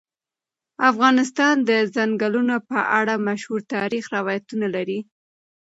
[0.89, 4.99] افغانستان د ځنګلونه په اړه مشهور تاریخی روایتونه لري.